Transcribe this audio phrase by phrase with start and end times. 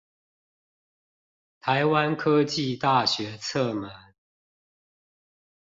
[1.61, 3.91] 臺灣科技大學側門